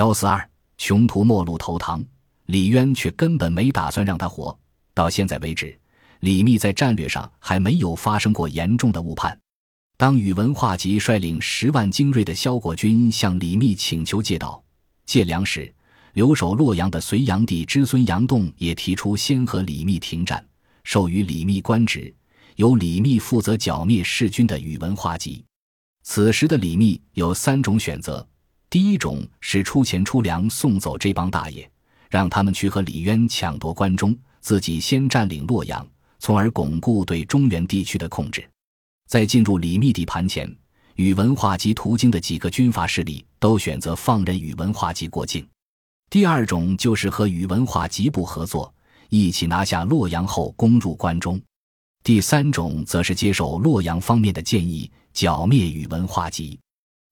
[0.00, 0.48] 幺四二，
[0.78, 2.02] 穷途末路投唐，
[2.46, 4.58] 李渊却根本没打算让他活。
[4.94, 5.78] 到现在为止，
[6.20, 9.38] 李密在战略上还没有发生过严重的误判。
[9.98, 14.64] 当宇文化及率领十万精锐的萧国军向李密请求借道、
[15.04, 15.70] 借粮时，
[16.14, 20.42] 留守洛阳的隋炀帝之孙杨栋也提出先和李密停战，
[20.82, 22.10] 授予李密官职，
[22.56, 25.44] 由李密负责剿灭弑君的宇文化及。
[26.04, 28.26] 此时的李密有三种选择：
[28.70, 31.68] 第一种是出钱出粮送走这帮大爷，
[32.08, 34.16] 让他们去和李渊抢夺关中。
[34.40, 35.86] 自己先占领洛阳，
[36.18, 38.48] 从而巩固对中原地区的控制。
[39.06, 40.50] 在进入李密地盘前，
[40.94, 45.46] 宇文化及途经的几个军阀势力都选择放任宇文化及过境。
[46.08, 48.72] 第二种就是和宇文化及部合作，
[49.10, 51.38] 一起拿下洛阳后攻入关中。
[52.02, 56.58] 第三种则是接受洛阳方面的建议，剿灭宇文化及。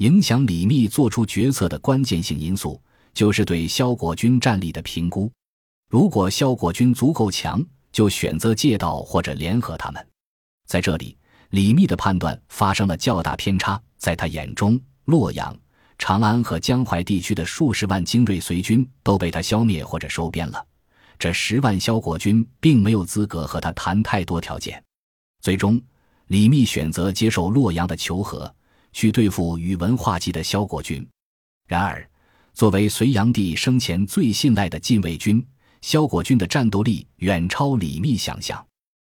[0.00, 2.80] 影响李密做出决策的关键性因素，
[3.12, 5.30] 就是对萧国军战力的评估。
[5.90, 10.06] 如果萧国军足够强，就选择借道或者联合他们。
[10.66, 11.18] 在这里，
[11.50, 13.78] 李密的判断发生了较大偏差。
[13.98, 15.54] 在他眼中，洛阳、
[15.98, 20.66] 长安和江淮地区的数十万精锐隋军都被他消灭或者收编了。
[21.18, 24.82] 这十万萧国军并没有资格和他谈太多条件。
[25.42, 25.78] 最终，
[26.28, 28.50] 李密选择接受洛阳的求和，
[28.92, 31.06] 去对付宇文化及的萧国军。
[31.68, 32.08] 然而，
[32.52, 35.44] 作为隋炀帝生前最信赖的禁卫军，
[35.80, 38.64] 萧国军的战斗力远超李密想象，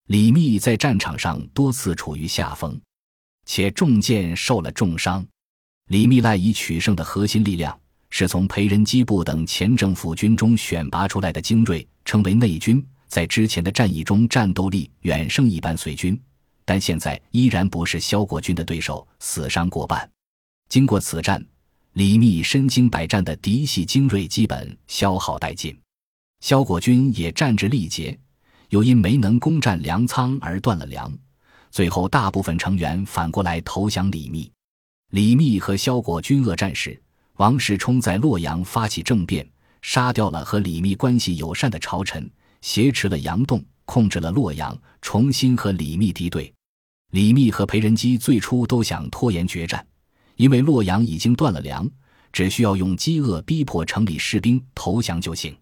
[0.08, 2.78] 李密在战场上多次处于下风，
[3.46, 5.26] 且中箭受了重伤。
[5.88, 7.76] 李密赖以取胜的核心力量
[8.10, 12.84] 是从裴仁基部等前政府军中选拔出来的精锐，称为内军。
[13.08, 16.18] 在之前的战役中，战斗力远胜一般隋军，
[16.72, 20.10] 但现在依然不是萧国军的对手，死伤过半。
[20.70, 21.44] 经过此战，
[21.92, 25.78] 李密身经百战的嫡系精锐基本消耗殆尽。
[26.40, 28.18] 萧国军也战至力竭，
[28.70, 31.12] 又因没能攻占粮仓而断了粮，
[31.70, 34.50] 最后大部分成员反过来投降李密。
[35.10, 36.98] 李密和萧国军恶战时，
[37.34, 39.46] 王世充在洛阳发起政变，
[39.82, 42.26] 杀掉了和李密关系友善的朝臣，
[42.62, 46.50] 挟持了杨栋，控制了洛阳，重新和李密敌对。
[47.12, 49.86] 李密和裴仁基最初都想拖延决战，
[50.36, 51.86] 因为洛阳已经断了粮，
[52.32, 55.54] 只需要用饥饿逼迫城里士兵投降就行。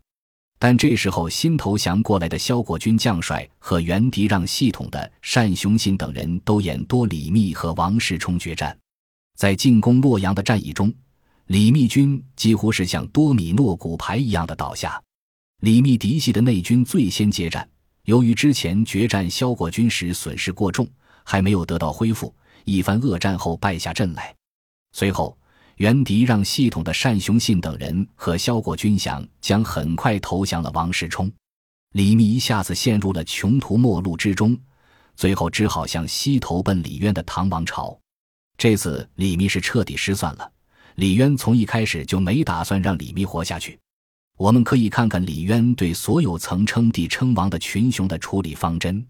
[0.61, 8.77] 但这时候，新投降过来的萧国军将帅和原敌让系统的单雄信等人都演多李密和王世充决战。
[9.37, 10.95] 在进攻洛阳的战役中，
[11.47, 15.03] 李密军几乎是像多米诺骨牌一样的倒下。
[15.63, 17.69] 李密嫡系的内军最先接战，
[18.05, 20.89] 由于之前决战萧国军时损失过重，
[21.25, 24.35] 还没有得到恢复，一番恶战后败下阵来。
[24.93, 25.37] 随后。
[25.77, 31.33] 袁迪让系统的单雄信等人和萧国军想将很快投降了王世充，
[31.93, 34.55] 李密一下子陷入了穷途末路之中，
[35.17, 37.99] 最后只好向西投奔李渊的唐王朝。
[38.59, 40.53] 这次李密是彻底失算了，
[40.97, 43.79] 李渊从一开始就没打算让李密活下去。
[44.37, 49.03] 我们可以看看李渊对所有曾称帝称王的群雄的处理方针，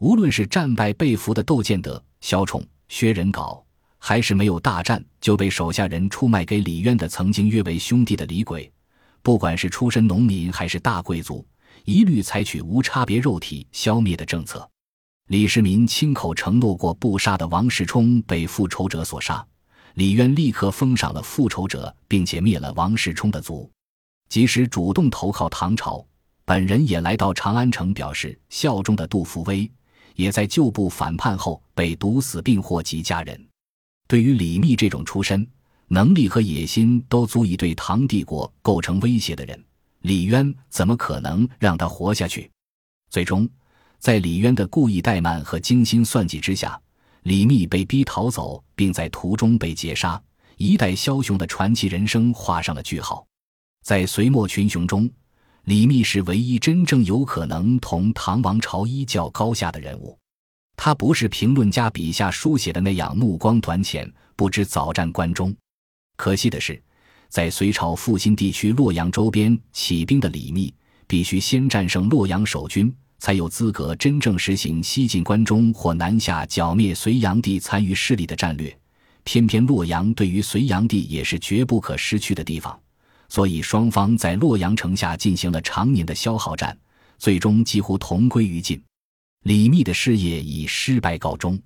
[0.00, 3.62] 无论是战败被俘的窦建德、萧宠、薛仁杲。
[4.02, 8.72] 还是没有大战就被手下人出卖给李渊的曾经约为兄弟的李轨，
[9.20, 11.46] 不管是出身农民还是大贵族，
[11.84, 14.66] 一律采取无差别肉体消灭的政策。
[15.26, 19.46] 李世民亲口承诺过不杀的王世充被复仇者所杀，
[19.96, 23.70] 李渊立刻封赏了复仇者，并且灭了王世充的族。
[24.30, 26.02] 即使主动投靠唐朝，
[26.46, 29.70] 本人也来到长安城表示效忠的杜伏威，
[30.14, 33.48] 也在旧部反叛后被毒死并祸及家人。
[34.08, 35.46] 对于李密这种出身、
[35.88, 39.64] 能力和野心都足以对唐帝国构成威胁的人，
[40.02, 42.50] 李渊怎么可能让他活下去？
[43.10, 43.48] 最终，
[43.98, 46.80] 在李渊的故意怠慢和精心算计之下，
[47.24, 50.20] 李密被逼逃走，并在途中被劫杀，
[50.56, 53.26] 一代枭雄的传奇人生画上了句号。
[53.84, 55.10] 在隋末群雄中，
[55.64, 60.18] 李密是唯一真正有可能同唐王朝一较高下的人物。
[60.76, 65.54] 他不是评论家笔下书写的那样目光短浅，不知早战关中。
[66.16, 66.82] 可惜的是，
[67.28, 70.72] 在隋朝复兴地区洛阳周边起兵的李密，
[71.06, 78.74] 必须先战胜洛阳守军，才有资格真正实行西进关中或南下剿灭隋炀帝残余势力的战略。
[79.22, 82.80] 偏偏洛阳对于隋炀帝也是绝不可失去的地方，
[83.30, 86.76] 所以双方在洛阳城下进行了长年的消耗战，
[87.16, 88.82] 最终几乎同归于尽。
[89.44, 91.58] 李密的事业以失败告终。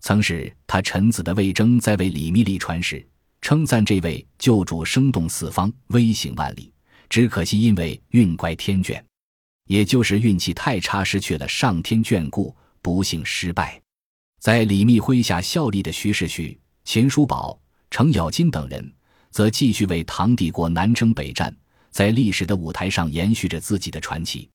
[0.00, 3.04] 曾是他臣子的魏征在为李密立传时，
[3.40, 6.72] 称赞这位救主生动四方，威行万里。
[7.08, 9.02] 只可惜因为运乖天眷，
[9.64, 13.80] 也就是运气太差，失去了上天眷顾，不幸失败。
[14.38, 17.58] 在李密麾下效力的徐世旭、秦叔宝、
[17.90, 18.92] 程咬金等人，
[19.30, 21.54] 则继续为唐帝国南征北战，
[21.90, 24.48] 在历史的舞台上延续着自己的传奇。